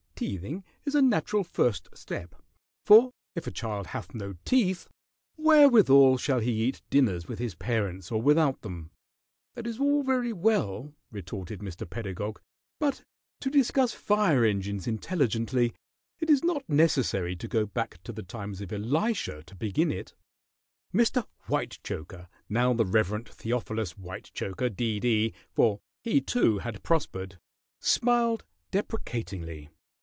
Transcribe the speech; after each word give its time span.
Teething 0.21 0.63
is 0.85 0.93
a 0.93 1.01
natural 1.01 1.43
first 1.43 1.89
step, 1.95 2.35
for 2.85 3.09
if 3.33 3.47
a 3.47 3.51
child 3.51 3.87
hath 3.87 4.13
no 4.13 4.35
teeth, 4.45 4.87
wherewithal 5.35 6.15
shall 6.19 6.37
he 6.39 6.65
eat 6.67 6.83
dinners 6.91 7.27
with 7.27 7.39
his 7.39 7.55
parents 7.55 8.11
or 8.11 8.21
without 8.21 8.61
them?" 8.61 8.91
"That 9.55 9.65
is 9.65 9.79
all 9.79 10.03
very 10.03 10.31
well," 10.31 10.93
retorted 11.09 11.61
Mr. 11.61 11.89
Pedagog, 11.89 12.39
"but 12.79 13.03
to 13.39 13.49
discuss 13.49 13.93
fire 13.95 14.45
engines 14.45 14.85
intelligently 14.85 15.73
it 16.19 16.29
is 16.29 16.43
not 16.43 16.69
necessary 16.69 17.35
to 17.37 17.47
go 17.47 17.65
back 17.65 17.99
to 18.03 18.13
the 18.13 18.21
times 18.21 18.61
of 18.61 18.71
Elisha 18.71 19.41
to 19.47 19.55
begin 19.55 19.89
it." 19.91 20.13
Mr. 20.93 21.25
Whitechoker 21.47 22.27
now 22.47 22.73
the 22.75 22.85
Rev. 22.85 23.25
Theophilus 23.25 23.93
Whitechoker, 23.93 24.69
D.D., 24.69 25.33
for 25.51 25.79
he, 26.03 26.21
too, 26.21 26.59
had 26.59 26.83
prospered 26.83 27.39
smiled 27.79 28.43
deprecatingly. 28.69 29.69